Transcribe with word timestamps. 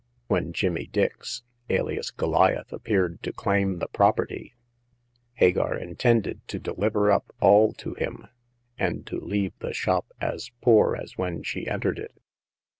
When 0.25 0.51
Jimmy 0.51 0.87
Dix, 0.87 1.43
alias 1.69 2.09
Goliath, 2.09 2.73
appeared 2.73 3.21
to 3.21 3.31
claim 3.31 3.77
the 3.77 3.87
property, 3.87 4.55
Hagar 5.33 5.77
intended 5.77 6.41
to 6.47 6.57
deliver 6.57 7.11
up 7.11 7.25
all 7.39 7.71
to 7.73 7.93
him, 7.93 8.25
and 8.79 9.05
to 9.05 9.19
leave 9.19 9.53
the 9.59 9.75
shop 9.75 10.11
as 10.19 10.49
poor 10.59 10.95
as 10.95 11.19
when 11.19 11.43
she 11.43 11.67
entered 11.67 11.99
it. 11.99 12.17